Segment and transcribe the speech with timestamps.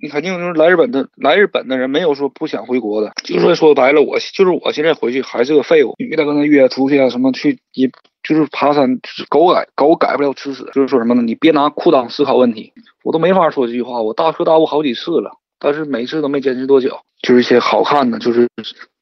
[0.00, 5.94] 你肯定就是来日本的，来日本的人没有说不想回国的，就说说白了，我就是我现在回去还是个废物。
[5.98, 7.90] 女的跟他约出去啊，什么去也
[8.22, 10.64] 就是爬山，就是狗改狗改不了吃屎。
[10.74, 11.22] 就是说什么呢？
[11.22, 12.72] 你别拿裤裆思考问题，
[13.04, 14.02] 我都没法说这句话。
[14.02, 16.98] 我大彻大悟好几次了，但是每次都没坚持多久。
[17.22, 18.48] 就是一些好看的，就是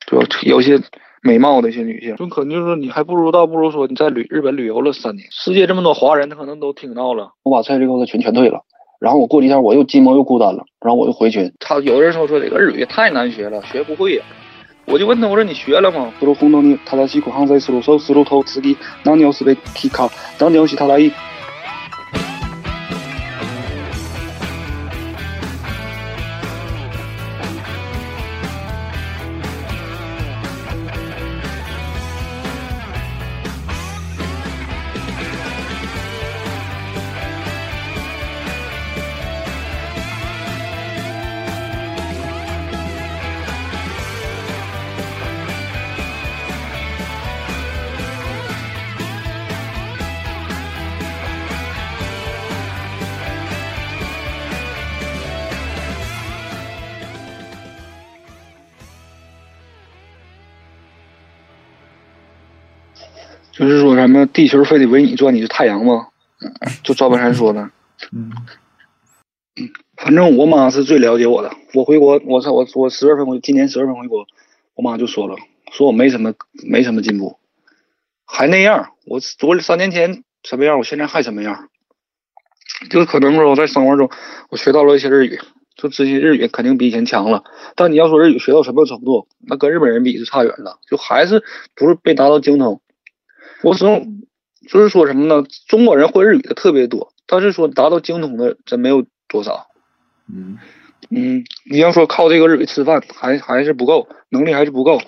[0.06, 0.80] 就有些
[1.22, 7.32] 美貌的一些女性，就可能就是说你还不如倒不如说你在旅日本旅游了三年，世界这么多华人，他可能都听到了。
[7.42, 8.62] 我把蔡志高的群全退了。
[9.03, 11.53] 然后我过几天我又寂寞又孤单了，然后我又回群。
[11.59, 14.23] 他有人说说这个日语太难学了，学不会呀。
[14.85, 16.11] 我就问他，我说你学了吗？
[16.19, 20.09] その本能に正しく反対するそうすると次何をすべきか
[20.39, 21.13] 何をしたらいい。
[64.26, 66.08] 地球非得围你转，你是太阳吗？
[66.82, 67.70] 就赵本山说的。
[68.12, 68.32] 嗯，
[69.96, 71.50] 反正我妈是最了解我的。
[71.72, 74.26] 我回国，我操我我十月份回，今年十月份回国，
[74.74, 75.36] 我妈就说了，
[75.72, 77.38] 说我没什么没什么进步，
[78.26, 78.90] 还那样。
[79.06, 81.68] 我昨三年前什么样，我现在还什么样。
[82.90, 84.10] 就可能说我在生活中
[84.50, 85.40] 我学到了一些日语，
[85.76, 87.44] 就这些日语肯定比以前强了。
[87.76, 91.42] 但你要说日语学到什么程度，那跟日本人比是差远了，就还是
[91.74, 92.80] 不是被达到精通。
[93.64, 94.22] 我总
[94.68, 95.46] 就是说什么呢？
[95.66, 99.66] 中国人会日语的特别多，但是说达到精通的真没有多少。
[100.32, 100.58] 嗯
[101.10, 105.00] 嗯，你要说靠这个日语吃饭，还还是不够，能力还是不够。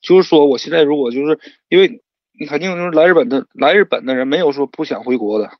[0.00, 1.38] 就是说，我现在如果就是
[1.68, 2.02] 因为
[2.38, 5.50] 你肯定就是来日本的，来日本的人没有说不想回国的。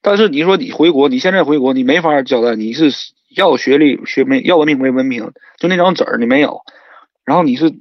[0.00, 2.90] 但是你说你回国，你现在回国，你没法交代你是
[3.36, 6.62] 要学历学没要文凭没文凭，就那张纸儿你没有，
[7.24, 7.72] 然后你是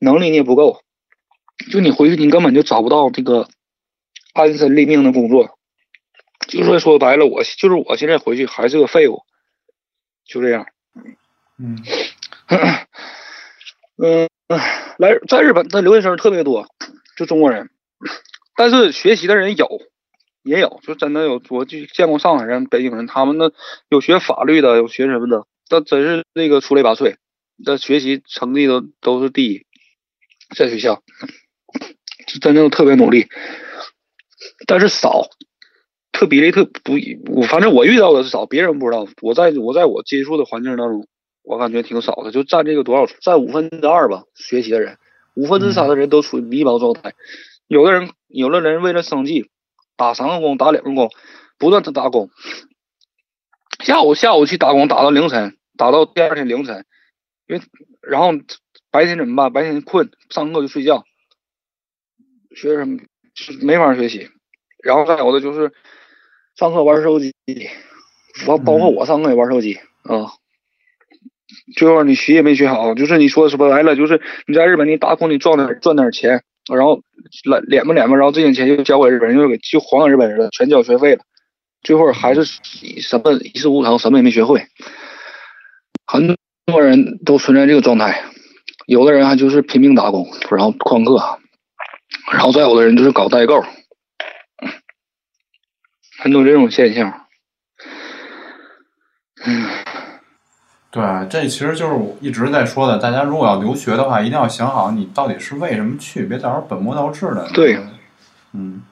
[0.00, 0.83] 能力你也不够。
[1.70, 3.48] 就你回去，你根本就找不到这个
[4.32, 5.58] 安身立命的工作。
[6.48, 9.22] 就说说白了，我就是我现在回去还是个废物，
[10.26, 10.66] 就这样。
[11.58, 11.78] 嗯
[13.96, 14.28] 嗯，
[14.98, 16.66] 来在日本的留学生特别多，
[17.16, 17.70] 就中国人，
[18.56, 19.66] 但是学习的人有，
[20.42, 23.52] 也有，就真的有，我就见过上海人、北京人，他们那
[23.88, 27.16] 有学法律的，有学什么的，但真是那个出类拔萃，
[27.56, 29.64] 那学习成绩都都是第一，
[30.54, 31.02] 在学校。
[32.26, 33.28] 是真正特别努力，
[34.66, 35.28] 但是少，
[36.12, 36.94] 特比例特不，
[37.30, 39.06] 我反正我遇到的是少，别人不知道。
[39.20, 41.06] 我在我在我接触的环境当中，
[41.42, 44.24] 我感觉挺少的，就占这个多少，占五分之二吧。
[44.34, 44.98] 学习的人，
[45.34, 47.14] 五分之三的人都处于迷茫状态。
[47.66, 49.50] 有的人，有的人为了生计，
[49.96, 51.10] 打三个工，打两个工，
[51.58, 52.30] 不断的打工。
[53.84, 56.86] 下午下午去打工，打到凌晨，打到第二天凌晨，
[57.46, 57.62] 因为
[58.00, 58.32] 然后
[58.90, 59.52] 白天怎么办？
[59.52, 61.04] 白天困，上课就睡觉。
[62.54, 62.98] 学什么
[63.62, 64.28] 没法学习，
[64.82, 65.72] 然后再有的就是
[66.56, 67.34] 上课玩手机，
[68.46, 70.32] 包包括我上课也玩手机啊。
[71.76, 76.42] 最后你学也没学好，就是你说说白了，就是你在日本你打工你赚点赚点钱，
[76.72, 77.02] 然后
[77.48, 81.22] 来敛吧敛吧，然后这些钱就交给日本人，又给就还给日本人了，全交学费了，
[81.82, 84.66] 最后还是什么一事无成，什么也没学会。
[86.06, 86.36] 很
[86.66, 88.24] 多人都存在这个状态，
[88.86, 91.38] 有的人还就是拼命打工，然后旷课。
[92.32, 93.62] 然后再有的人就是搞代购，
[96.18, 97.26] 很多这种现象。
[99.46, 99.68] 嗯，
[100.90, 102.98] 对，这其实就是我一直在说的。
[102.98, 107.50] 大家如果要留学的话，一定要想好你到底是为什么去，别到时候本末倒置了。
[107.52, 107.78] 对，
[108.52, 108.82] 嗯，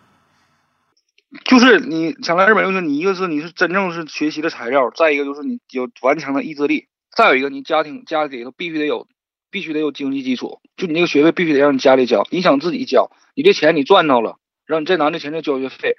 [1.45, 9.07] 就是你想来日本留学，你一个是你是真正是学习的材料，再一个就是你有顽强的意志力，再有一个你家庭家里头必须得有。
[9.53, 15.95] 必须得有经济基础，就你那个学费必须得让你家里交，你想自己交，你这钱你赚到了，让你再拿这钱再交学费，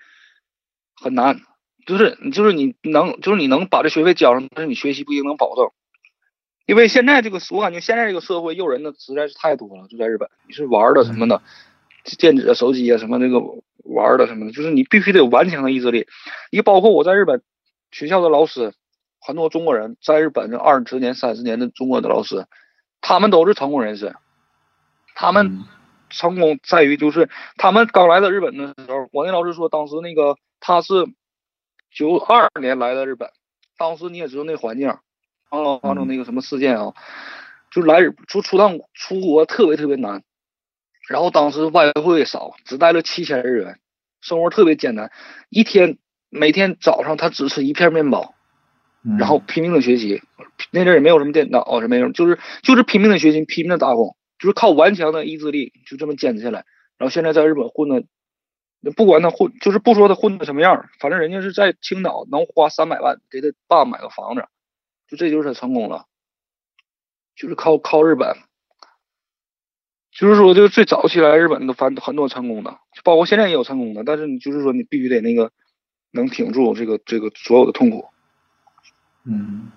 [0.96, 1.40] 很难。
[1.86, 5.70] 就是你就是你能就是你能把这学费交上，但是你学习不一定能保证。
[6.66, 11.42] 因为现在这个我感觉现在这个社会诱人的实在是太多了，就在日本，你是玩的什么的，
[12.18, 13.40] 电子手机啊什么那个
[13.84, 16.08] 玩的什么的，就是你必须得有顽强的意志力。
[16.52, 17.44] 你包括我在日本
[17.92, 18.74] 学校的老师，
[19.20, 22.48] 很多中国人在日本这二十年三十年的中国的老师。
[23.06, 24.16] 他们都是成功人士，
[25.14, 25.66] 他们
[26.10, 30.94] 成功在于就是他们刚来到日本的时候，我那老师说，当时那个他是
[31.92, 33.30] 九二年来的日本，
[33.78, 34.88] 当时你也知道那环境，
[35.50, 36.94] 后发生那个什么事件啊，
[37.72, 40.24] 就来日出出趟出国特别特别难，
[41.10, 43.80] 然后当时外汇也少，只带了七千日元，
[44.22, 45.12] 生活特别艰难，
[45.50, 45.98] 一天
[46.30, 48.34] 每天早上他只吃一片面包，
[49.04, 49.18] 嗯。
[49.18, 50.24] 然后拼命的学习，
[50.74, 56.66] 那阵儿也没有什么电脑，什么没有，就是就是拼命的学习，拼命的打工，就是靠顽强的意志力就这么坚持下来。
[56.98, 58.04] 然后现在在日本混的，
[58.92, 64.46] 不管他混，就是不说他混的什么样儿，反正人家是在青岛能花三百万给他爸买个房子，
[65.08, 66.08] 就这就是他成功了，
[67.36, 68.36] 就是靠靠日本。
[70.16, 75.52] 就是说，就最早期来日本的反很多成功的，包括现在也有成功的，但是你就是说你必须得那个
[76.12, 78.06] 能挺住这个这个所有的痛苦。
[79.26, 79.72] 嗯，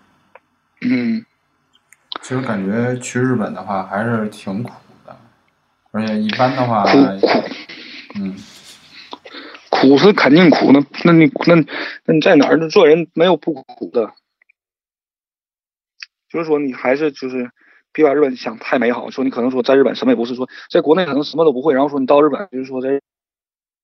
[0.89, 1.25] 嗯，
[2.23, 4.73] 其实感觉去日本的话还是挺苦
[5.05, 5.17] 的，
[5.91, 7.27] 而且一般的话，苦苦
[8.15, 8.35] 嗯，
[9.69, 11.55] 苦是肯定苦，那那你那
[12.05, 14.13] 那你在哪儿做人没有不苦的？
[16.29, 17.51] 就是说你还是就是
[17.93, 23.01] 别把日本想太美好，说你可能说在日本什么也不是，说在国内可能什么都不会，然后说你到日本就是说在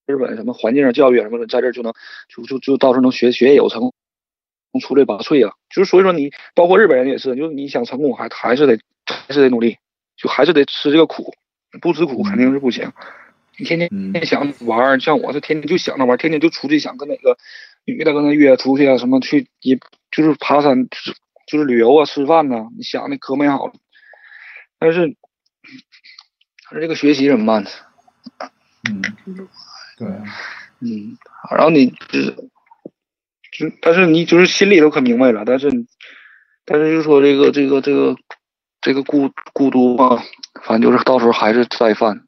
[0.06, 1.93] 日本什么环境啊、教育啊什么的，在这儿就能
[2.28, 3.93] 就就就到时候能学学业有成，
[4.80, 5.54] 出类拔萃啊。
[5.70, 9.78] 就是所以说你包括日本人也是，就是你想成功还还是得还是得努力，
[10.16, 11.34] 就还是得吃这个苦，
[11.80, 12.92] 不吃苦肯定是不行。
[13.58, 17.36] 你天天想玩儿，像我是天天就想着玩儿，天天就出去想跟哪个
[17.84, 19.78] 女的跟他约出去啊，什么去也
[20.10, 21.14] 就是爬山，就是
[21.46, 23.74] 就是旅游啊，吃饭呐、你想的可美好了。
[24.78, 25.16] 但是，
[26.64, 27.70] 但是这个学习怎么办呢，
[28.90, 29.02] 嗯，
[29.98, 30.08] 对，
[30.80, 31.16] 嗯，
[31.54, 32.34] 然后你就是，
[33.52, 35.69] 就但是你就是心里头可明白了，但是，
[36.64, 38.16] 但是就说这个这个这个
[38.81, 40.22] 这个孤孤独嘛，
[40.64, 42.26] 反正就是到时候还是再犯，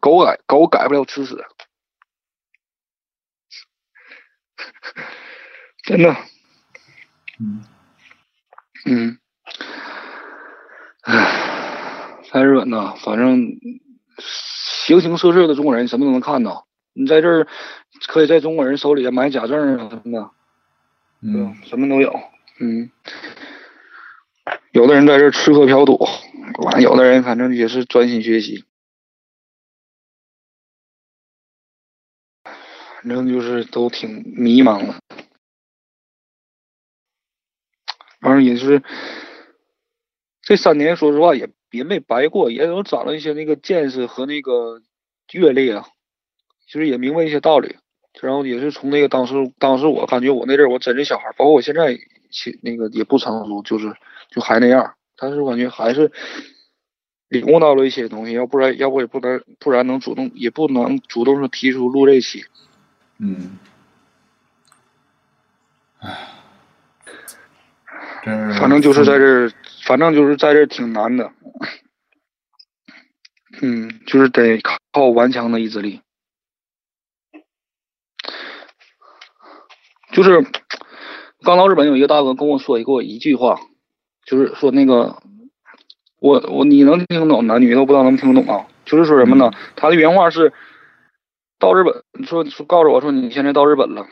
[0.00, 1.42] 狗改狗改不了吃屎，
[5.82, 6.14] 真的，
[7.40, 7.64] 嗯。
[8.88, 9.18] 嗯，
[11.02, 13.40] 唉，在日本呢，反正
[14.20, 16.68] 形形色色的中国人什么都能看到。
[16.92, 17.48] 你在这儿
[18.06, 20.30] 可以在中国人手里买假证啊什么的，
[21.22, 22.12] 嗯，什么都有。
[22.58, 22.90] 嗯，
[24.72, 25.98] 有的人在这儿吃喝嫖赌，
[26.58, 28.64] 完有的人反正也是专心学习。
[32.44, 35.00] 反正就是都挺迷茫的，
[38.20, 38.82] 反正也是
[40.42, 44.82] 这三年，说实话也也没白过，也有长了一些那个见识和那个
[45.32, 45.86] 阅历啊，
[46.66, 47.76] 其实也明白一些道理。
[48.20, 51.98] 然后也是从那个当时，当时我感觉我那阵儿我真是小孩儿，包括我现在
[52.30, 53.94] 其那个也不成熟，就是
[54.30, 54.94] 就还那样儿。
[55.16, 56.10] 但是我感觉还是
[57.28, 62.44] 领悟到了一些东西，要不然要不也不能，不然能主动也不能主动说提出录这期。
[63.18, 63.58] 嗯，
[65.98, 66.28] 唉，
[68.24, 69.52] 真是，反正就是在这儿，
[69.84, 71.32] 反正就是在这儿挺难的。
[73.62, 74.60] 嗯，就是得
[74.92, 76.02] 靠顽强的意志力。
[80.16, 80.42] 就是
[81.42, 83.60] 刚到日本有一个大哥跟我说过一句话，
[84.24, 85.18] 就是说那个
[86.18, 88.66] 我我你能听懂，男女都不知道能听懂啊。
[88.86, 89.50] 就是说什么呢？
[89.74, 90.54] 他的原话是
[91.58, 94.06] 到日本说说告诉我说你现在到日本了，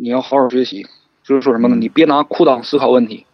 [0.00, 0.86] 你要好好学习。
[1.24, 1.74] 就是说什么呢？
[1.74, 3.26] 你别拿裤裆思考问题，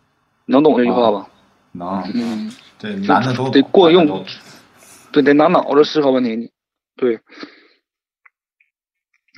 [0.47, 1.29] 你能懂这句话吧？
[1.73, 4.25] 能，嗯，对男的都得过用
[5.13, 6.51] 对，得拿脑子思考问题。
[6.97, 7.21] 对，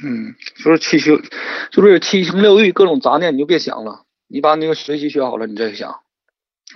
[0.03, 1.23] 嗯，就是七情，
[1.71, 4.05] 就是七情六欲各种杂念，你就别想了。
[4.29, 6.01] 你把那个学习学好了，你再想。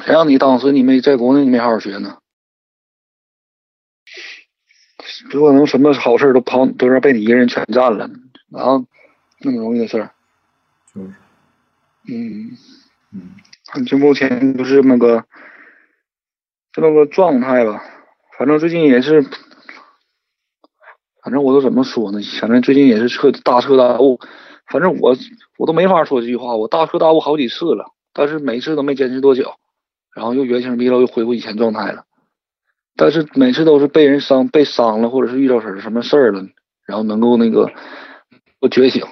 [0.05, 2.19] 谁让你当时你没在国内你没好好学呢？
[5.31, 8.11] 不可能什么好事都跑都让被你一个人全占了，
[8.51, 8.85] 然后
[9.41, 10.11] 那么容易的事儿。
[10.93, 11.15] 就是，
[12.09, 12.57] 嗯，
[13.13, 15.25] 嗯就目前就是那个
[16.73, 17.83] 就那个状态吧。
[18.37, 19.25] 反正最近也是，
[21.25, 22.21] 反正我都怎么说呢？
[22.39, 24.21] 反正最近也是彻大彻大悟。
[24.67, 25.17] 反正我
[25.59, 29.55] 我都没法说这句话，我大彻大悟好几次了，但是每次都没坚持多久，
[30.15, 32.05] 然后又原形毕露，又恢复以前状态了。
[32.97, 36.47] 但是每次都是被人伤、被伤了，或者是遇到什什么事儿了，
[36.87, 37.73] 然后能够那个
[38.61, 39.03] 我觉醒。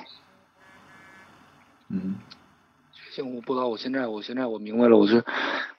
[1.90, 2.16] 嗯
[3.10, 5.22] 行，我不知道我现在，我现在我明白了，我是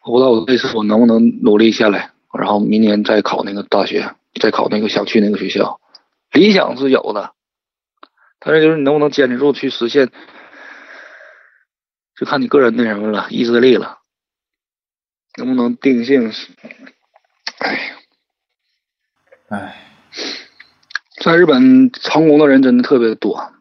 [0.04, 5.80] 我不知道我这次我能不能努力下来，然后明年再考那个大学，再考那个想去那个学校，
[6.34, 7.34] 理想是有的，
[8.40, 10.12] 但是就是你能不能坚持住去实现，
[12.16, 14.00] 就看你个人那什么了，意志力了，
[15.38, 16.32] 能不能定性？
[17.60, 17.96] 哎呀，
[19.50, 19.75] 唉，
[21.22, 23.54] 在日本成功的人真的特别多，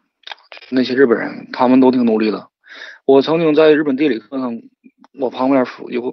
[0.69, 2.49] 那些日本人他们都挺努力的。
[3.05, 4.61] 我曾经在日本地理课上
[5.19, 6.11] 我旁边有个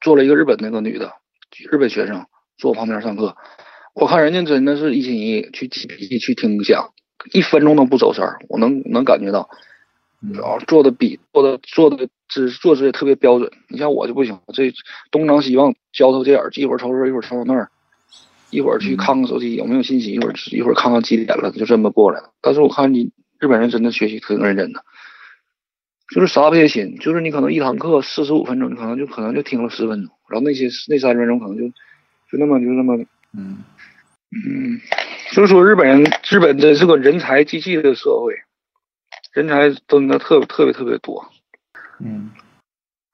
[0.00, 1.12] 坐了一个日本那个女的，
[1.70, 3.36] 日本学生坐我旁边上课，
[3.94, 6.90] 我看人家真的是一心一意去记笔记去听讲，
[7.32, 9.48] 一分钟都不走神儿，我能能感觉到，
[10.34, 13.50] 然后做的比做的做的姿坐姿也特别标准。
[13.68, 14.72] 你像我就不行，这
[15.10, 17.70] 东张西望，交头接耳，一会儿瞅这儿，一会儿瞅瞅那儿，
[18.50, 22.32] 一会儿去看看手机有没有信息，一会儿一会儿看看几点了，就这么过来了。
[22.40, 24.84] 但是我看你日本人真的学习挺认真的。
[26.14, 32.98] 就是啥不贴心，就是你可能一堂课四十五分钟，你可能就可能就听了十分钟，然后那些那三十分钟可能就就那么就那么，
[33.36, 33.64] 嗯。
[34.30, 34.80] 嗯，
[35.30, 38.34] 就是说日本人日本真是个人才济济的社会，
[39.32, 41.30] 人才真的特特别特别多，
[42.00, 42.32] 嗯。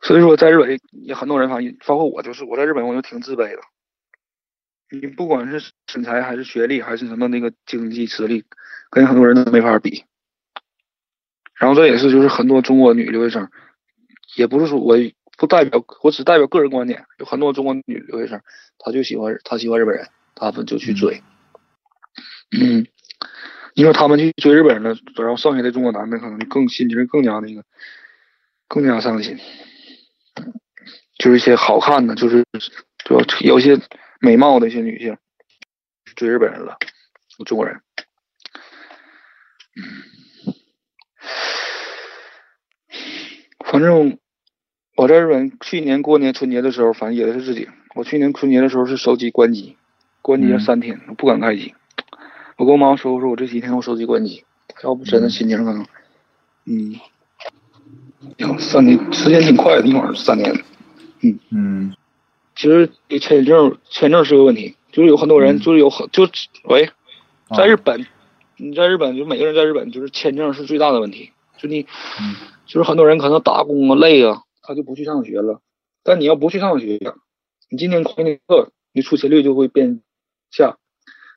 [0.01, 3.61] 所以说在日本也很多人发现，包括我就是我在日本我就挺自卑的，
[4.91, 8.47] 你不管是身材还是学历还是什么那个经济实力，
[8.89, 10.05] 跟很多人都没法比。
[11.55, 13.51] 然后这也是就是很多中国女留学生，
[14.37, 14.97] 也不是说我
[15.41, 17.07] 不代表，我只代表个人观点。
[17.17, 18.43] 有很多中国女留学生，
[18.79, 21.23] 她就喜欢她喜欢日本人，他们就去追。
[22.53, 22.87] 嗯，
[23.75, 27.65] 你说他们去追日本人了，然后剩下的中国男的可能更心情更加那个，
[28.69, 29.39] 更加伤心。
[31.17, 32.45] 就是一些好看的，就是
[33.07, 33.81] 就有些
[34.21, 35.17] 美貌的一些女性
[36.17, 36.77] 追日本人了，
[37.47, 37.81] 中国人。
[39.75, 40.05] 嗯。
[43.65, 44.19] 反正
[45.01, 47.67] 我在日本去年过年春节的时候，反正也是自己。
[47.95, 49.79] 我去年春节的时候是手机关机，
[50.21, 51.75] 关机了三天，不敢开机。
[52.59, 54.45] 我跟我妈说，我说我这几天我手机关机，
[54.85, 55.87] 要不真的心情可能，
[56.67, 57.01] 嗯，
[58.59, 60.53] 三年时间挺快的，一会儿三年。
[61.23, 61.95] 嗯嗯。
[62.55, 62.91] 其实
[63.23, 66.29] 签证签证是个问题，就是有很多人就是有很就
[66.65, 66.91] 喂，
[67.57, 68.07] 在日本，
[68.59, 71.87] 你在日本就每个人在日本就是签证是最大的问题，就你。
[72.67, 75.61] 就是很多人可能打工啊累啊，他就不去上学了。
[76.03, 76.99] 但你要不去上学，
[77.71, 80.03] 你今天旷那课，你出勤率就会变
[80.51, 80.79] 下。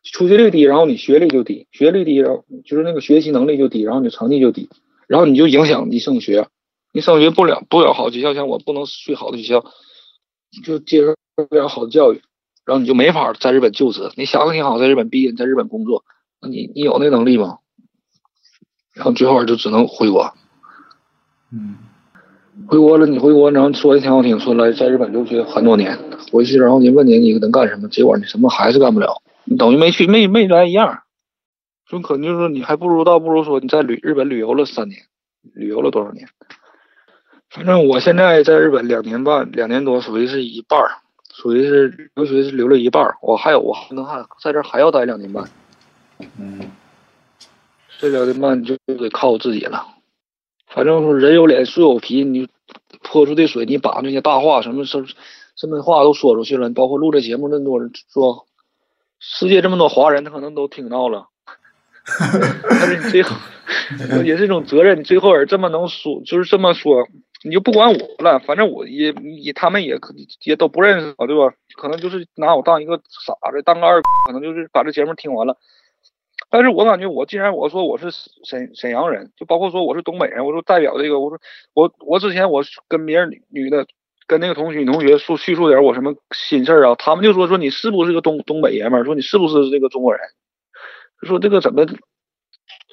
[0.03, 4.69] 出勤率低，然后你学历就低，学历低，然后就是那个学习能力就低，然后你成绩就低，
[5.07, 6.49] 然后你就影响你升学。
[6.91, 9.65] 你升学不了不了好学校，像我不能去好的学校，
[10.63, 11.15] 就接受
[11.47, 12.21] 不了好的教育，
[12.65, 14.11] 然后你就没法在日本就职。
[14.15, 16.03] 你想的挺好，在日本毕业，在日本工作，
[16.39, 17.59] 那你你有那能力吗？
[18.93, 20.33] 然后最后就只能回国。
[21.51, 21.77] 嗯，
[22.67, 25.97] 回国了，你回国，然后说的挺好听，说来在日本留学很多年，
[26.31, 30.99] 回去然后人问你你能干什么，结果你什么还是干不了，你等于没去，没没来一样。
[31.89, 35.01] 就可能就是说你还不如倒不如说你在旅日本旅游了三年，
[35.53, 36.27] 旅游了多少年？
[37.49, 40.89] 反正我现在在日本两年半，两年多，属于是一半儿，
[41.33, 45.43] 属于是留学是留了一半儿，我还有我还能还在这还要待两年半。
[46.39, 46.71] 嗯，
[47.99, 49.85] 这两年半就得靠我自己了。
[50.73, 52.47] 反正说人有脸树有皮，你
[53.03, 55.05] 泼出的水，你把那些大话什么什
[55.55, 58.47] 什么话都说出去了，包括录这节目那么多人说，
[59.19, 61.27] 世界这么多华人，他可能都听到了。
[62.69, 63.35] 但是你最后
[64.25, 67.07] 也是一种责任，你最后也这么能说，就是这么说，
[67.43, 69.99] 你就不管我了，反正我也也他们也
[70.43, 71.53] 也都不认识我，对吧？
[71.77, 75.55] 可能就是拿我当一个傻子，当个二，可能就是把这节目听完了。
[76.53, 78.11] 但是我感觉，我既然我说我是
[78.43, 81.39] 沈沈阳人，就包括说我是东北人，我说代表这个，我说
[81.73, 83.87] 我我之前我跟别人女女的
[84.27, 90.21] 跟那个同学女同学述叙述点我什么心事儿啊，他们就说说你是不是个东东北爷们儿，说你是不是这个中国人，
[91.23, 91.97] 说这个怎么对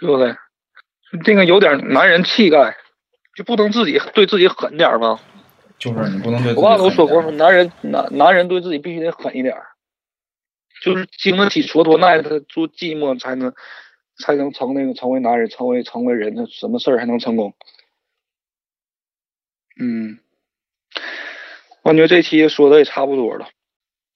[0.00, 0.34] 不对？
[1.22, 2.74] 这个有点男人气概，
[3.36, 5.20] 就不能自己对自己狠点吗？
[5.78, 6.54] 就是你不能对。
[6.54, 9.54] 我爸都说过，说男人男男人对自己必须得狠一点。
[10.82, 13.52] 就是经得起蹉跎，耐得住寂寞，才能
[14.18, 17.54] 才能成那个成为男人，成为成为人，他什么事儿还能成功？
[19.80, 20.18] 嗯，
[21.82, 23.48] 我感觉这期说的也差不多了。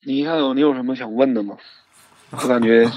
[0.06, 1.56] 你还有你有什么想问的吗？
[2.30, 2.90] 我感觉，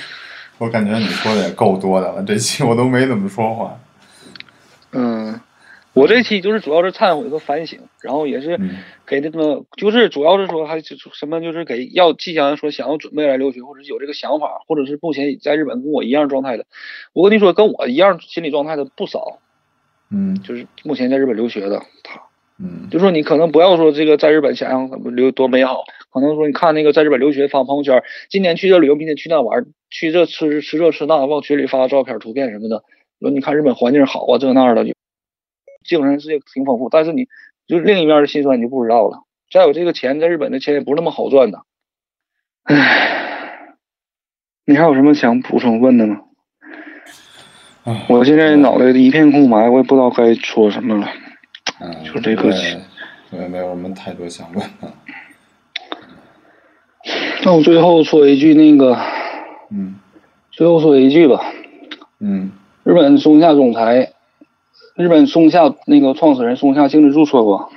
[0.58, 2.22] 我感觉你说的也够多的了。
[2.22, 3.80] 这期我都没怎么说话。
[4.92, 5.40] 嗯。
[5.94, 8.58] 我这期就是主要是忏悔和反省，然后也是
[9.06, 16.66] 给那个，就是主要是说还就什么，就是给要即将说想要准备来留学，或者是有这个想法，或者是目前在日本跟我一样状态的。
[17.12, 19.38] 我跟你说，跟我一样心理状态的不少。
[20.10, 22.20] 嗯，就是目前在日本留学的他，
[22.58, 32.82] 嗯，就说你可能不要说这个在日本想象怎么留多美好，可能说你看那个在日本留学发朋友圈，今年去这旅游，明天去那玩，去这吃吃这吃那，往群里发照片、图片什么的，
[33.20, 34.84] 说你看日本环境好啊，这那的。
[35.84, 37.28] 精神世界挺丰富，但是你
[37.66, 39.24] 就是另一面的心酸你就不知道了。
[39.50, 41.62] 再有这个钱，在日本的钱也不是那么好赚的。
[42.64, 43.76] 唉，
[44.64, 46.22] 你还有什么想补充问的吗？
[48.08, 51.06] 我现在脑袋一片空白，我也不知道该说什么了。
[52.02, 52.48] 就这个，
[53.30, 54.90] 我也没有什么太多想问的。
[57.44, 58.96] 那我最后说一句那个，
[59.70, 59.96] 嗯
[60.50, 61.44] 最后说一句吧，
[62.20, 62.52] 嗯
[62.84, 64.13] 日本松下总裁，
[64.97, 67.69] 日本松下那个创始人松下幸之助说过，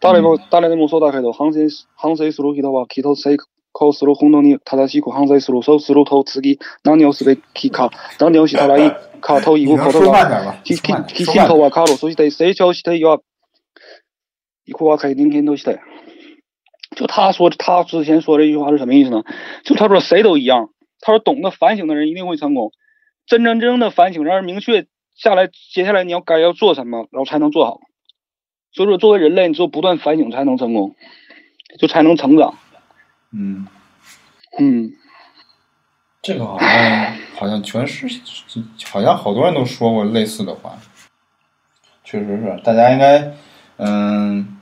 [0.00, 1.60] 誰も誰でもそうだけど反省
[1.96, 3.36] 反省する人はきっと成
[3.74, 5.62] 功する本当に正しく反省する。
[5.62, 11.96] そうすると次何をすべきか、何をしたらいいかということ说慢が点吧，きき说慢きちんとわかる。
[11.96, 13.20] そして成長しては、
[14.64, 15.80] 一個若い人間として。
[16.96, 19.24] 就他说，他之前说这句话是什么意思呢？
[19.64, 22.70] 就他说谁都一样，他说懂得反省的人一定会成功。
[23.26, 24.86] 真真正正的反省，让人明确
[25.21, 27.81] 下来，接下来你要该要做什么，然后才能做好。
[28.71, 30.95] 所以说，作为人类，你只有不断反省才能成功，
[31.77, 32.55] 就才能成长。
[33.33, 33.67] 嗯，
[34.57, 34.93] 嗯，
[36.21, 38.07] 这个好像好像全是，
[38.89, 40.77] 好像好多人都说过类似的话。
[42.03, 43.33] 确实是，大家应该，
[43.77, 44.57] 嗯，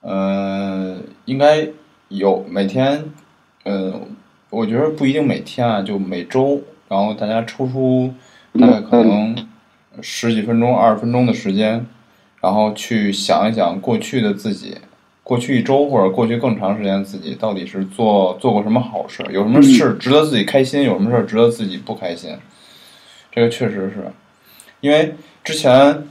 [0.00, 1.68] 呃，应该
[2.08, 3.12] 有每天，
[3.64, 4.00] 呃，
[4.50, 8.14] 我觉得不一定每天啊，就每周，然后大家抽出
[8.60, 9.34] 大概可能
[10.00, 11.86] 十几分钟、二十分钟的时间，
[12.40, 14.76] 然后去想一想过去的自己，
[15.22, 22.36] 过去一周或者过去更长时间自己到底是做做过什么好事，有什么事值得自己开心，有什么事值得自己不开心。
[23.32, 24.10] 这个确实是，
[24.80, 26.06] 因为之前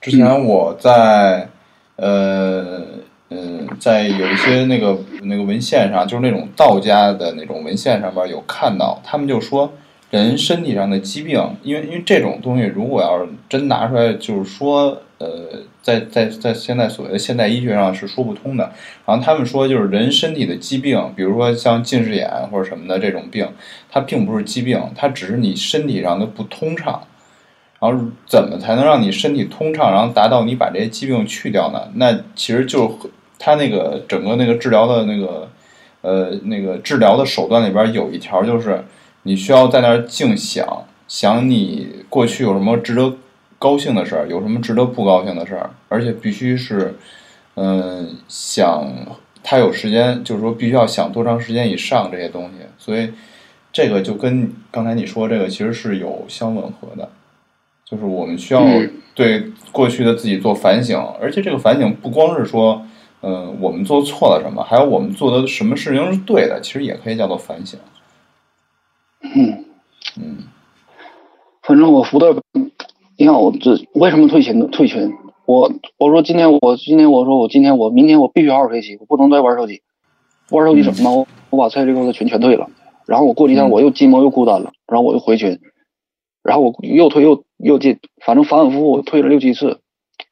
[0.00, 1.48] 之前我在
[1.96, 2.82] 呃
[3.28, 3.38] 呃
[3.78, 9.72] 在有一些那个那个文献上，就是那种道家的那种文献上面有看到，他们就说
[10.10, 15.28] 人身体上的疾病，因为因为这种东西如果要是真拿出来，就是说呃
[15.82, 18.72] 在在在现在所谓的现代医学上是说不通的。
[19.04, 23.48] 然后他们说，就是人身体的疾病，比如说像近视眼或者什么的这种病，
[23.90, 27.02] 它并不是疾病，它只是你身体上的不通畅。
[27.78, 31.82] 然后怎么才能让你身体通畅，然后达到你把这些疾病去掉呢？
[31.96, 35.46] 那其实就是它那个整个那个治疗的那个
[36.00, 38.82] 呃那个治疗的手段里边有一条就是
[39.26, 43.12] 你需要在那儿静想，想你过去有什么值得
[43.58, 46.94] 高兴的事儿，有什么值得不高兴的事儿，而且必须是
[47.54, 48.86] 嗯想
[49.42, 53.10] 他有时间，就是说必须要想多长时间以上这些东西，所以
[53.72, 57.10] 这个就跟刚才你说这个其实是有相吻合的。
[57.84, 62.84] 就是我们需要嗯对过去的自己做反省，而且这个反省不光是说，
[63.22, 67.78] 嗯，我们做错了什么，还有我们做的什么事情是对的，其实也可以叫做反省。
[69.34, 69.64] 嗯，
[70.18, 70.36] 嗯
[71.62, 72.42] 反正我服的，
[73.18, 74.68] 你看我这为什么退群？
[74.70, 75.12] 退群？
[75.46, 79.82] 我我说今天我今天我说我今天我明天我必须好好学习，我不能再玩手机。
[80.50, 81.16] 玩手机怎么办？
[81.16, 82.68] 我我把蔡这个的群全退了，
[83.06, 85.58] 然后我过几天嗯我又寂寞又孤单了，然后我又回群，
[86.42, 89.80] 然后我又退又又进，反正反反复复我退了六七次。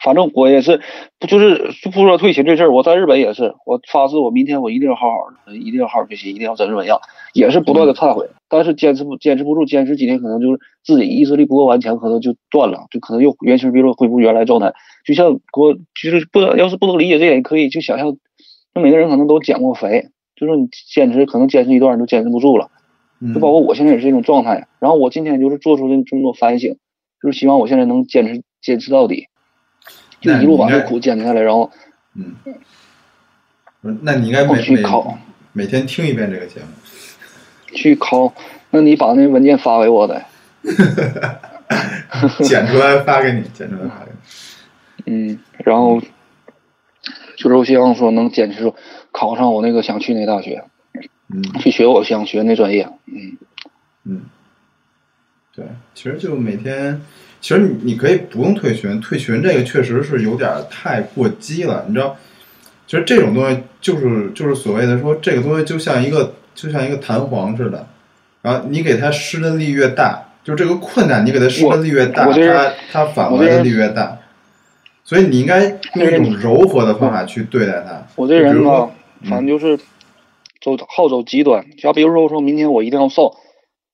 [0.02, 0.80] 反正我也是，
[1.18, 5.16] 不就是就不说退群这事儿，我在日本也是，我发誓我明天我一定要好好
[5.46, 7.00] 的，一定要好好学习，一定要整日本样，
[7.32, 14.74] 也是不断的忏悔，但是坚持不坚持不住，坚持几天可能就是自己意志力不够顽强，可能就断了，就可能又原形毕露，恢复原来状态。
[15.06, 18.16] 就像我就是不要是不能理解这点，可以就想象，
[18.74, 22.70] 那每个人可能都减过肥，就是你坚持可能坚持一段你就坚持不住了。
[23.20, 24.66] 嗯就包括我现在也是这种状态。
[24.80, 26.76] 然后我今天就是做出这这么多反省，
[27.22, 29.28] 就是希望我现在能坚持坚持到底，
[30.24, 31.70] 就一路把这你应该苦坚持下来，然后
[32.14, 32.34] 嗯，
[34.02, 35.18] 那你应该我每每去考
[35.52, 36.66] 每天听一遍这个节目。
[37.74, 38.32] 去考。
[38.70, 40.24] 那你把那文件发给我得，
[42.42, 44.10] 剪出来发给你，剪出来发给
[45.04, 45.30] 你。
[45.30, 46.00] 嗯，然后
[47.36, 48.72] 就是我希望说能坚持
[49.12, 50.64] 考上我那个想去那大学，
[51.32, 52.88] 嗯去学我想学那专业。
[53.06, 53.38] 嗯
[54.02, 54.22] 嗯，
[55.56, 55.64] 对，
[55.94, 57.00] 其实就每天，
[57.40, 62.16] 其实你你可以不用退群，退群这个确实是有点儿太过激了，你知道，
[62.86, 67.86] 其实这种东西就是就是所谓的说这个东西就像一个就像一个弹簧似的，
[68.42, 74.18] 然后你给它施的力越大，就这个困难你给它施的力越大，它它返回的力越大，
[75.04, 78.04] 所以你应该用一种柔和的方法去对待它。
[78.16, 78.90] 我这人吧就比如说，
[79.30, 79.78] 反正就是
[80.60, 81.64] 走好走极端。
[81.78, 83.36] 假比如说，我说明天我一定要瘦，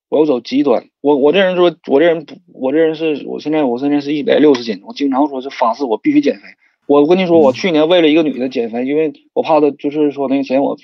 [0.09, 0.87] 我要走极端。
[1.01, 6.43] 我我这人说，我这人不，我这人是我现在我现在是一百六十斤，我经常说是发誓我必须减肥。
[6.87, 10.77] 我跟你说，我去年为了一个女的减肥，因为我怕她就是说那个嫌我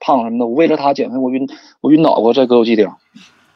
[0.00, 1.46] 胖什么的，我为了她减肥，我晕
[1.80, 2.90] 我晕倒过，在歌舞伎町。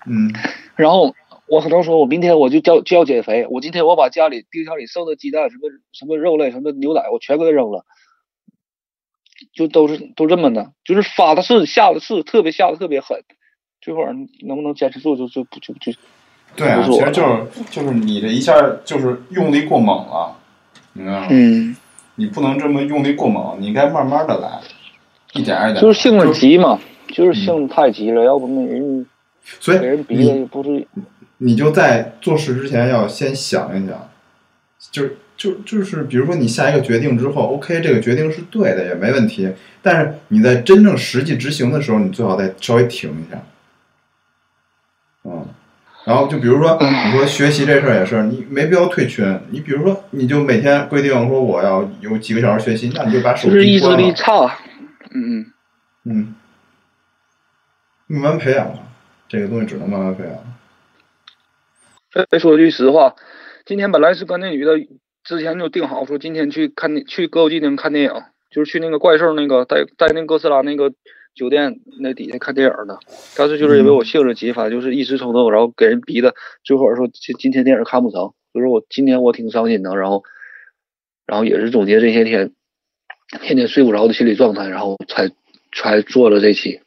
[0.09, 0.31] 嗯
[0.77, 1.15] 然后
[1.49, 7.85] 我可能说，我明天我就叫就要减肥，我今天我把家里冰箱里剩的鸡蛋、什么什么肉类、什么牛奶，我全给它扔了，
[9.55, 13.25] 就都是都这么的，就是发的誓，下的誓，特别下的特别狠，
[13.87, 14.05] 最后
[14.43, 15.93] 能不能坚持住就就不就就
[16.57, 18.53] 对啊，其实就是就是你这一下
[18.85, 20.37] 就是用力过猛了，
[20.95, 21.27] 你知道吗？
[21.31, 21.77] 嗯。
[22.17, 24.59] 你不能这么用力过猛，你应该慢慢的来，
[25.35, 25.81] 一点一点。
[25.81, 29.07] 就是性子急嘛，就是性子太急了，要不那人
[29.61, 30.85] 所以给人逼你的不是
[31.39, 34.09] 你就在做事之前要先想一想，
[34.91, 39.49] 就是就就是比如说你下一个决定之后，OK，这个决定是对的也没问题，
[39.83, 43.43] 但是你在真正实际执行的时候，你最好再稍微停一下，嗯，
[46.07, 54.57] 然后就比如说你说学习这事儿也是，你没必要退群，你比如说你就每天规定说我要有几个小时学习，那你就把手就是意志机关了，力差，
[55.11, 55.53] 嗯嗯。
[56.09, 56.37] 嗯，
[58.07, 58.79] 慢慢培养吧，
[59.29, 60.33] 这个东西只能慢慢培养。
[62.31, 63.17] 再说句实话，
[63.65, 64.79] 今天本来是跟那女的
[65.25, 68.13] 之前就定好说今天去看去歌舞伎町看电影，
[68.53, 70.93] 就是去那个怪兽那个带带那哥斯拉那个
[71.37, 72.99] 酒店那底下看电影呢。
[73.37, 80.25] 当时就是因为我性子急，反正就是一时冲动，然后给人逼的，最后说今今天电影看不成，所以说我今天我挺伤心的，然后
[81.27, 82.53] 然后也是总结这些天
[83.43, 85.31] 天天睡不着的心理状态，然后才
[85.73, 86.81] 才做了这期，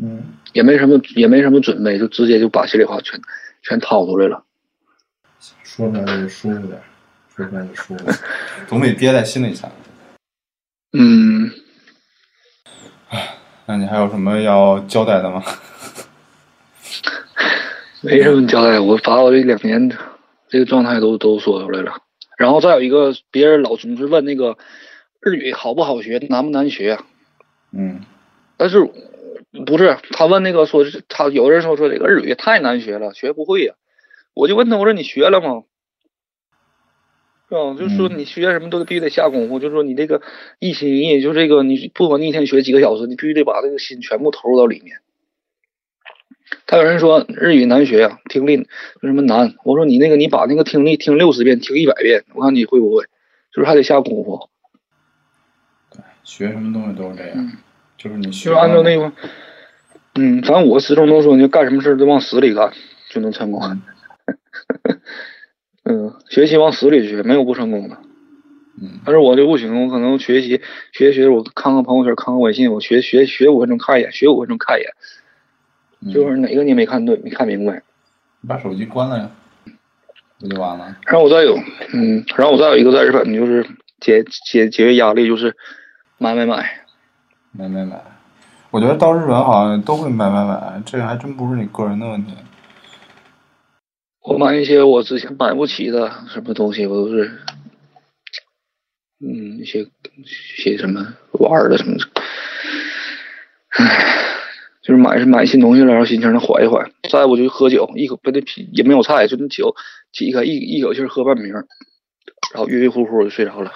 [0.00, 3.20] 嗯，也没什么也没什么准备，就直接就把心里话全
[3.62, 4.44] 全掏出来了。
[5.64, 6.80] 说出来就舒服点，
[7.34, 8.04] 说出来就舒服
[8.68, 9.68] 总比憋在心里强。
[10.92, 11.50] 嗯。
[13.66, 15.42] 那你还有什么要交代的吗？
[18.02, 19.88] 没什么交代，我把我这两年
[20.48, 21.92] 这个状态都都说出来了。
[22.36, 24.58] 然后再有一个，别人老总是问那个
[25.20, 26.98] 日语好不好学，难不难学？
[27.70, 28.00] 嗯
[28.56, 28.90] 但是
[29.64, 33.74] 不是他问那个说是他有人说说这个日语太难学了，学不会呀、
[34.34, 35.62] 我就问他，我说你学了吗？
[37.58, 37.74] 是吧？
[37.78, 40.22] 就说嗯你学什么都必须得下功夫，就是说你这个
[40.58, 44.98] 一心一意，就这个你不管你一天学几个小时，你必须得把这个心全部投入到里面。
[46.66, 48.66] 他有人说日语难学呀、听力为
[49.08, 49.54] 什么难？
[49.64, 53.04] 我说你那个你把那个听力听六十遍，听一百遍，我看你会不会？
[53.52, 54.48] 就是还得下功夫。
[56.24, 57.52] 学什么东西都是这样，嗯
[57.98, 59.12] 就是你学就是按照那个，
[60.14, 62.72] 嗯，反正我始终都说，你干什么事儿都往死里干，
[63.10, 63.60] 就能成功。
[63.62, 63.82] 嗯，
[66.28, 67.96] 学习往死里学，没有不成功的。
[68.80, 70.60] 嗯但是我就不行，我可能学习
[70.92, 74.90] 学学，我看看朋友圈，看看微信，我学学学五分钟看一眼，学五分钟看一眼，
[76.00, 77.82] 嗯就是哪个你没看对，没看明白。
[78.40, 79.30] 你把手机关了呀，
[80.40, 80.96] 不就完了？
[81.06, 81.54] 然后我再有，
[81.92, 83.62] 嗯，然后我再有一个在日本就是
[84.00, 85.54] 解解解决压力，就是
[86.18, 86.80] 买买买。
[87.52, 88.02] 买买买，
[88.70, 92.32] 我觉得到日本好像都会买买买，这个还真不是你个人的问题。
[94.24, 97.40] 我买一些我之前买不起的什么东西，我都是，
[99.20, 102.04] 嗯，一些一些什么玩儿的什么的，
[103.78, 104.36] 唉，
[104.80, 106.92] 就是买是买新东西了，然后心情能缓一缓。
[107.10, 109.74] 再不就喝酒，一口不那啤也没有菜，就那酒
[110.12, 111.64] 挤开一一口气儿喝半瓶，然
[112.54, 113.72] 后晕晕乎乎就睡着了！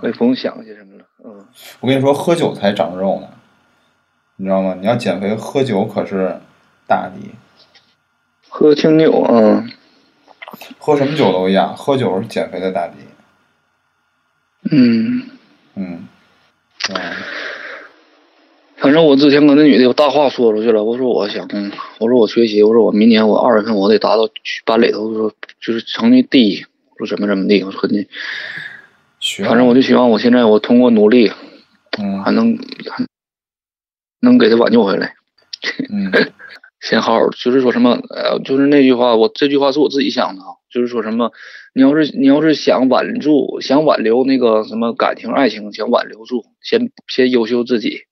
[0.00, 1.46] 我也不用想些什么了，嗯，
[1.80, 3.28] 我跟你说，喝酒才长肉呢，
[4.36, 4.74] 你知道吗？
[4.80, 6.40] 你要减肥，喝酒可是
[6.86, 7.30] 大敌。
[8.48, 9.64] 喝清酒啊，
[10.78, 12.94] 喝什么酒都一样，喝酒是减肥的大敌。
[14.70, 15.22] 嗯。
[15.74, 16.08] 嗯，
[16.90, 16.96] 嗯。
[18.76, 24.28] 反正我之前跟那女的有大话说出去了，我说我想，嗯我说我学习，我说我明年我二月份我得达到
[24.64, 26.64] 班里头说就是成绩第一，
[26.98, 28.06] 我说怎么怎么地，我说你，
[29.44, 31.32] 反正我就希望我现在我通过努力
[31.98, 32.22] 嗯。
[32.22, 32.56] 还能
[32.88, 33.04] 还
[34.20, 35.14] 能给他挽救回来，
[35.90, 36.10] 嗯
[36.80, 41.32] 先好好就是说什么呃，就是那句话，我这句话是我自己想的啊，就是说什么，
[41.74, 48.02] 你要是你要是想挽住想挽留那个什么感情爱情，想挽留住，先先优秀自己，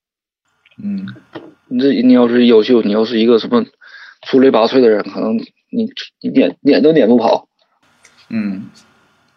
[0.83, 1.07] 嗯
[1.69, 3.65] 你自己你要是优秀，你要是一个什么
[4.23, 7.49] 出类拔萃的人，可能你你撵撵都撵不跑。
[8.29, 8.69] 嗯，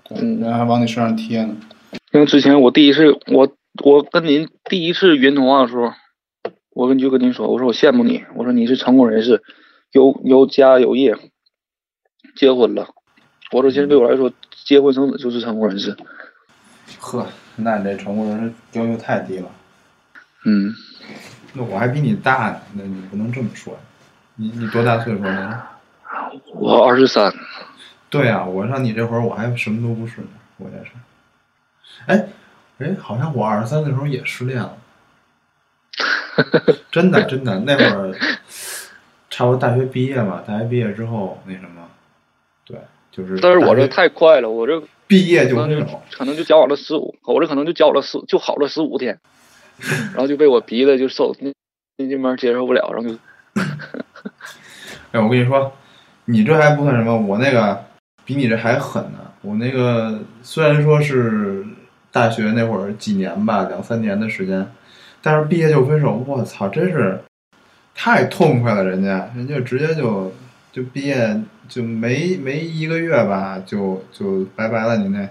[0.10, 1.56] 嗯人还往你身上贴呢。
[2.12, 3.52] 因为之前我第一次我
[3.84, 5.92] 我跟您第一次语音通话的时候，
[6.80, 9.44] 我跟就跟您说，我说我羡慕你，我说你是成功人士，
[9.92, 11.14] 有有家有业，
[12.38, 12.88] 结婚了。
[13.52, 14.32] 我说其实对我来说，
[14.64, 15.98] 结婚生子就是成功人士。
[16.98, 19.52] 呵，那你这成功人士要求太低了。
[20.46, 20.74] 嗯，
[21.52, 23.80] 那我还比你大呢，那你不能这么说呀。
[24.38, 25.72] 你你多大岁数了？
[26.54, 27.34] 我二十三，
[28.10, 30.92] 对啊、我上你这会儿我还什么都不是呢，我也是。
[32.06, 32.30] 哎
[32.78, 34.78] 哎，好像我二十三的时候也失恋了，
[36.92, 38.14] 真的真的，那会儿
[39.30, 41.88] 差不多大学毕业吧，大学毕业之后那什么，
[42.66, 42.78] 对，
[43.12, 43.40] 就是。
[43.40, 49.20] 但是我这太快了，我这毕业就可能就，可能就交往了十五，我这可能就交往了十就好了十五天，
[50.14, 51.52] 然后就被我逼的就受那
[51.98, 53.16] 那那边接受不了，然后就
[55.12, 55.72] 哎，我跟你说，
[56.26, 57.86] 你这还不算什么，我那个
[58.26, 59.20] 比你这还狠呢。
[59.42, 61.66] 我那个虽然说是
[62.12, 64.70] 大学那会儿几年吧，两三年的时间，
[65.22, 67.20] 但是毕业就分手，我操，真是
[67.94, 68.84] 太痛快了！
[68.84, 70.32] 人家人家直接就
[70.72, 74.98] 就毕业就没没一个月吧，就就拜拜了。
[74.98, 75.28] 你那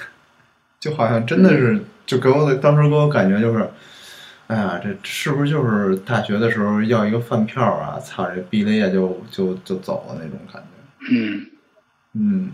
[0.78, 3.66] 就好像真的是，就给我的当时给我感觉就是，
[4.48, 7.98] 哎呀，这是不是就是大学的时候要一个饭票啊？
[7.98, 10.68] 操，这毕了业就就就走了那种感觉。
[11.10, 11.46] 嗯，
[12.12, 12.52] 嗯，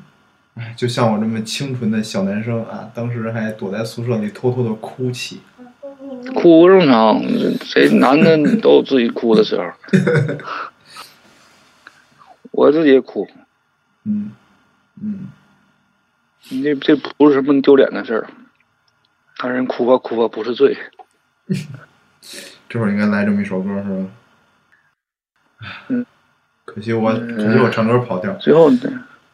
[0.55, 5.41] 哎，就像我这么清纯的小男生啊，当时还躲在宿舍里偷偷的哭泣。
[6.35, 7.23] 哭正常，
[7.65, 9.65] 谁男的都有自己哭的时候。
[12.53, 13.27] 我自己也哭，
[14.05, 14.33] 嗯
[15.03, 15.29] 嗯，
[16.51, 18.27] 你这这不是什么丢脸的事儿，
[19.43, 20.77] 让人哭吧哭吧不是罪。
[22.69, 24.07] 这会儿应该来这么一首歌是吧？
[25.89, 26.05] 嗯，
[26.65, 28.71] 可惜我可惜我唱歌跑调，最后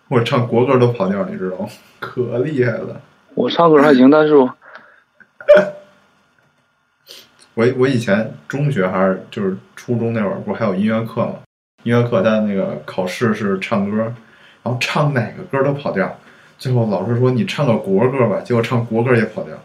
[0.09, 1.69] 我唱国歌都跑调，你知道吗？
[1.99, 3.01] 可厉害了。
[3.35, 4.55] 我唱歌还行，但是我
[7.59, 11.41] 我我以前中学还是就是初中那会儿，不是还有音乐课吗？
[11.83, 13.97] 音乐课他那个考试是唱歌，
[14.63, 16.17] 然后唱哪个歌都跑调。
[16.57, 19.59] 最后老师说你唱个国歌吧，结果唱国歌也跑调。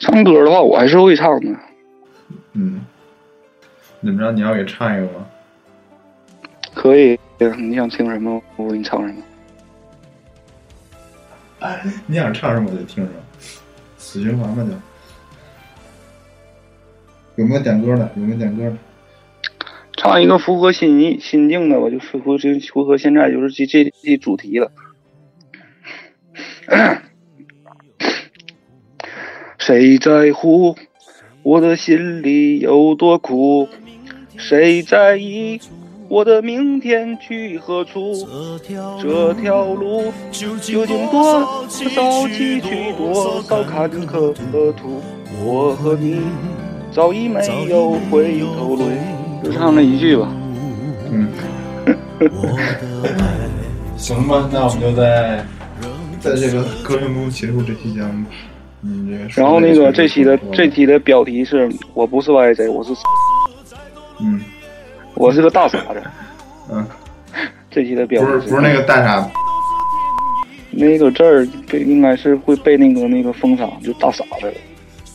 [0.00, 1.54] 唱歌的话，我还是会唱的。
[2.54, 2.80] 嗯，
[4.02, 4.32] 怎么着？
[4.32, 5.26] 你要给唱一个吗？
[6.72, 7.20] 可以，
[7.58, 9.22] 你想听什么，我给你唱什么。
[12.06, 13.20] 你想唱什么我就听什么，
[13.98, 14.70] 死循环吧就。
[17.36, 18.10] 有没有点歌的？
[18.16, 18.76] 有没有点歌的？
[19.96, 24.70] 唱一个符合心意心境的吧，就符合这符合现在就是这这这主题了。
[29.58, 30.76] 谁在乎
[31.42, 33.68] 我的心里有多苦？
[34.36, 35.60] 谁在意
[36.08, 38.28] 我的明天去何处？
[39.00, 44.34] 这条路究竟多少崎岖，多少坎坷
[44.74, 45.00] 途？
[45.44, 46.20] 我和你
[46.94, 48.88] 早已没有回头路。
[49.42, 50.28] 就唱那一句吧。
[51.10, 51.28] 嗯。
[53.98, 55.44] 行吧，那我们就在
[56.20, 58.30] 在这个歌声中结束这期节目吧。
[58.82, 62.92] 嗯，然后那个这期的这期的标题是我不是 YJ，我是。
[64.20, 64.40] 嗯。
[65.14, 66.02] 我是个大傻子。
[66.70, 66.86] 嗯。
[67.70, 69.28] 这期的标题不是不是那个大傻。
[70.70, 74.52] 那个字儿被应该是会被那个那个封杀，就大傻子。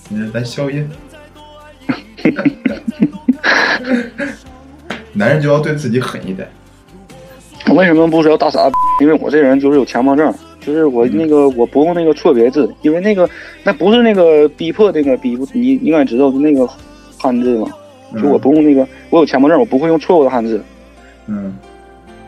[0.10, 0.90] 你是咱消音。
[5.14, 6.48] 男人就要对自己狠一点。
[7.68, 8.70] 我为什么不说大傻？
[9.02, 13.30] 因为我这人就是有强迫症，就是我那个我不用那个错别字，因为那个
[13.64, 16.68] 那不是那个逼迫那个逼，你应该知道那个
[17.18, 17.68] 汉字嘛。
[18.20, 20.64] 就我不用那个，我有强迫症，我不会用错误的汉字。
[21.28, 21.56] 嗯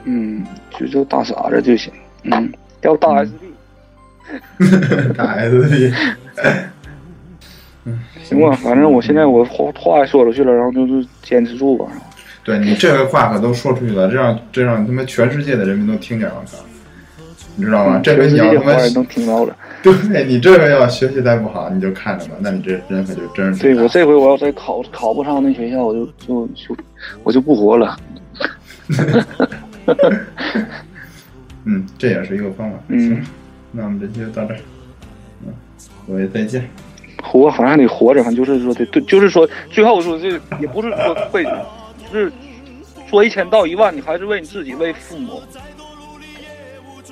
[0.03, 0.45] 嗯，
[0.77, 1.91] 就叫大傻子就行。
[2.23, 2.51] 嗯，
[2.81, 5.13] 叫大 S B。
[5.17, 5.93] 大 S B。
[7.85, 11.85] 嗯，行吧，反正我现在我话话也说出去了，然后就是坚持住吧。
[12.43, 16.43] 对你这个话可都说出去了，这让这让他妈全世界的人民都听见了，
[17.55, 17.99] 你知道吗？
[18.03, 19.55] 这回你要他妈能听到了。
[19.81, 23.61] 对你这回要学习再不好，你就看着吧，那你这人可就真是。
[23.61, 26.77] 对我这回我要再考考不上那学校，我就就就
[27.23, 27.97] 我就不活了。
[31.65, 32.77] 嗯，这也是一个方法。
[32.89, 33.23] 嗯，
[33.71, 34.59] 那我们这期就到这儿。
[35.45, 35.53] 嗯，
[36.07, 36.67] 各位再见。
[37.31, 41.45] 活反正得活着，反正就是说得对，就是说最后说这也不是说会，
[42.11, 42.29] 就是
[43.09, 45.41] 说一千道一万，你还是为你自己，为父母。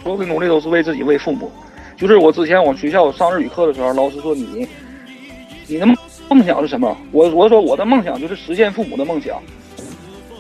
[0.04, 1.50] 所有的努力都是为自己，为父母。
[1.96, 4.68] 就是我之前我学校上日语课的时候，老师说你，
[5.68, 5.96] 你的梦
[6.30, 6.98] 梦想是什么？
[7.14, 9.42] 我我说我的梦想就是实现父母的梦想。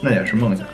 [0.01, 0.67] 那也是梦想。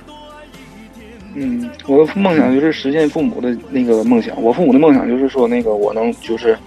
[1.35, 4.41] 嗯，我的梦想就是实现父母的那个梦想。
[4.41, 6.57] 我父母的梦想就是说那个我能就是。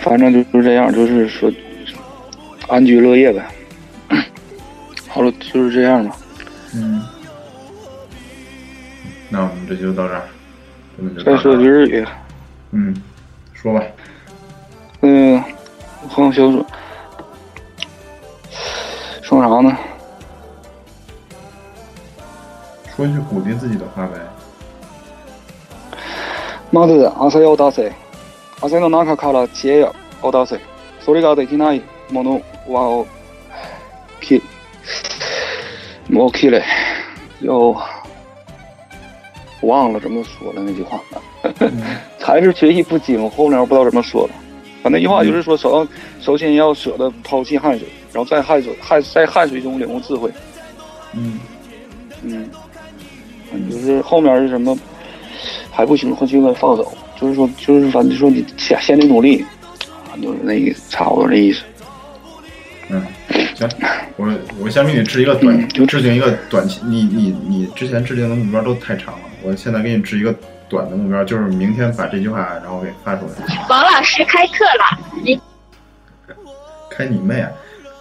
[0.00, 1.50] 反正就是这样，就是说
[2.68, 3.46] 安居乐业呗。
[5.08, 6.16] 好了，就是这样吧。
[6.74, 7.02] 嗯。
[9.28, 10.22] 那我们这就到这儿。
[11.24, 12.06] 再说句日语。
[12.72, 12.94] 嗯，
[13.52, 13.82] 说吧。
[15.02, 15.42] 嗯，
[16.08, 16.64] 黄小说。
[19.22, 19.76] 说啥呢？
[22.94, 24.12] 说句鼓励自己的话呗。
[26.70, 27.92] まず朝を出せ。
[28.60, 29.84] 汗の中から知恵
[30.22, 30.60] を出せ。
[31.00, 33.04] それができないものは
[34.20, 34.42] き、
[36.08, 36.62] もうきれい。
[37.40, 37.76] 又
[39.60, 41.00] 忘了怎么说了那句话，
[42.20, 44.30] 还是学习不精，后面我不知道怎么说了。
[44.82, 45.86] 反正那句话就是说，首要
[46.20, 50.30] 首先要舍得抛弃汗水，然后在汗水汗在汗水中领悟智慧。
[51.12, 51.38] 嗯
[52.22, 52.50] 嗯，
[53.70, 54.76] 就是后面是什么
[55.70, 59.45] 还不行，就应该放手， 就是说就是反正说你先先得努力，
[60.07, 61.63] 啊，就是那意思，差不多这意思。
[62.89, 63.03] 嗯，
[63.55, 63.69] 行，
[64.15, 70.33] 我我先给你制一个短，嗯就制定一个短期，你你你之前制定的目标都太长了，我现在给你制一个
[70.67, 73.65] 短的目标，就是明天把这句话然后给发出来。
[73.69, 75.39] 王老师开课了，你
[76.89, 77.51] 开你妹啊！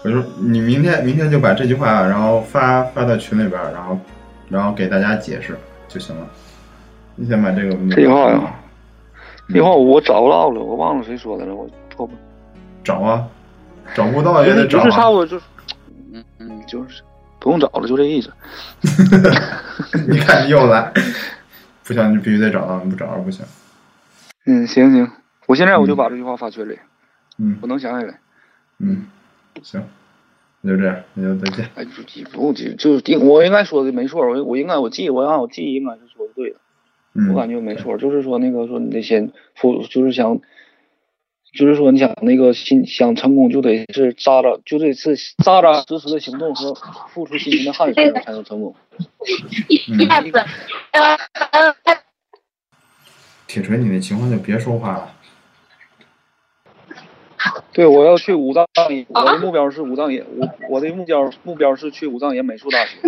[0.04, 3.98] 我说你明天明天就把这句话然后发发到群里边，然后
[4.48, 6.26] 然后给大家解释就行了。
[7.16, 8.30] 你先把这个这句话
[9.48, 12.14] 这句话我找不到了，我忘了谁说的了，我错不。
[12.84, 13.26] 找啊，
[13.94, 15.10] 找不到也得找就是差啊。
[15.10, 15.44] 不多就是，
[16.12, 17.02] 嗯嗯，就是
[17.40, 18.30] 不用找了，就这意思。
[20.08, 20.92] 你看你又来，
[21.84, 23.44] 不行，你必须得找到，你不找着不行。
[24.46, 25.10] 嗯，行行，
[25.46, 26.78] 我现在我就把这句话发群里，
[27.38, 28.18] 嗯我能想起来。
[28.78, 29.06] 嗯，
[29.62, 29.82] 行，
[30.60, 31.70] 那就这样，那就再见。
[31.74, 36.60] 哎，不急不急，就是定我应该说的没错，我我应该我记我按我记忆应该是说的对的，嗯，
[37.30, 40.40] 我感觉没错，就是说那个说你得先付，就是想，
[41.52, 46.74] 就是说你想那个心想成功就得是扎扎就得是扎扎实实的行动和
[47.08, 48.74] 付出辛勤的汗水才能成功。
[53.46, 55.14] 铁锤，你那情况就别说话了。
[57.72, 62.98] 对，我要去武藏野，我的目标是武藏野，我我的目标目标是去武藏野美术大学。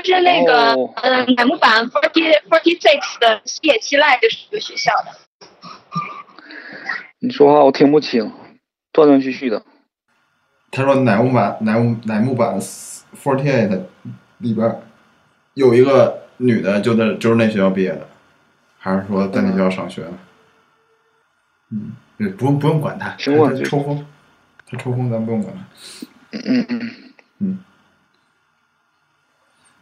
[0.00, 5.12] 就是那个哦呃乃木坂 forty forty six 的西野七濑就是这个学校的。
[7.18, 8.32] 你说话我听不清，
[8.92, 9.64] 断断续续的。
[10.70, 13.82] 他说乃木坂乃木乃木坂 forty eight
[14.38, 14.80] 里边
[15.54, 18.08] 有一个女的，就在就是那学校毕业的，
[18.78, 20.12] 还是说在那学校上学的？
[21.70, 23.36] 嗯，对不用不用管他，他抽
[23.82, 24.06] 风，
[24.66, 25.64] 他抽风，咱不用管他。
[26.32, 26.90] 嗯嗯
[27.38, 27.58] 嗯，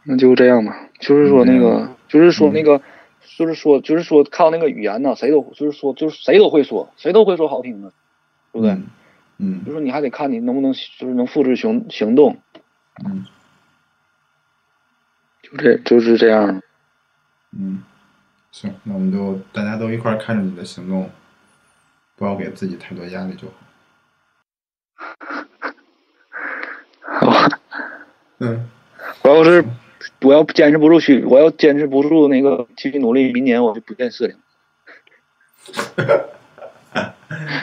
[0.03, 0.89] 那就这样吧。
[0.99, 2.81] 就是说那嗯个，就是说那个，
[3.37, 7.91] 就是说就是说靠那个语言呢，谁都就是说就是谁都会说，谁都会说好听的，
[8.51, 8.71] 对不对？
[8.71, 8.87] 嗯
[9.43, 12.37] 嗯就是说你还得看你能不能就是能付之行行动，
[13.03, 13.25] 嗯
[15.41, 16.61] 就这就是这样。
[17.57, 17.83] 嗯，
[18.51, 21.09] 行，那我们就大家都一块看着你的行动，
[22.15, 23.53] 不要给自己太多压力就好。
[27.19, 27.59] 好吧，
[28.39, 28.69] 嗯，
[29.23, 29.65] 我要是
[30.21, 34.35] 我要坚持不住去，我要坚持不住那个继续努力，明年我就不见四零，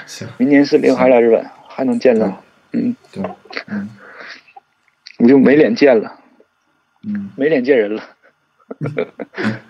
[0.07, 3.23] 行，明年四零还来日本，还能见到，嗯，对，
[3.67, 3.89] 嗯。
[5.19, 6.19] 我就没脸见了，
[7.03, 7.31] 嗯。
[7.37, 8.03] 没脸见人了。